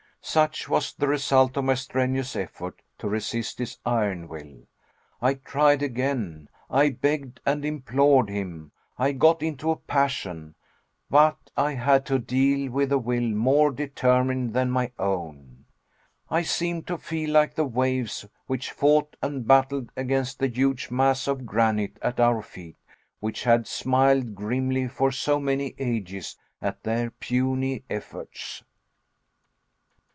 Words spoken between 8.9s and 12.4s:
I got into a passion; but I had to